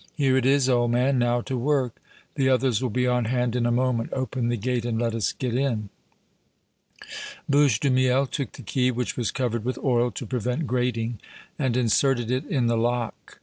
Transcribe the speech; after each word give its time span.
"Here 0.17 0.35
it 0.35 0.47
is, 0.47 0.67
old 0.67 0.89
man. 0.89 1.19
Now 1.19 1.41
to 1.41 1.55
work. 1.55 2.01
The 2.33 2.49
others 2.49 2.81
will 2.81 2.89
be 2.89 3.05
on 3.05 3.25
hand 3.25 3.55
in 3.55 3.67
a 3.67 3.71
moment. 3.71 4.09
Open 4.13 4.47
the 4.49 4.57
gate 4.57 4.83
and 4.83 4.97
let 4.99 5.13
us 5.13 5.31
get 5.31 5.53
in." 5.53 5.89
Bouche 7.47 7.79
de 7.79 7.91
Miel 7.91 8.25
took 8.25 8.53
the 8.53 8.63
key, 8.63 8.89
which 8.89 9.15
was 9.15 9.29
covered 9.29 9.63
with 9.63 9.77
oil 9.77 10.09
to 10.09 10.25
prevent 10.25 10.65
grating, 10.65 11.19
and 11.59 11.77
inserted 11.77 12.31
it 12.31 12.45
in 12.47 12.65
the 12.65 12.77
lock. 12.77 13.37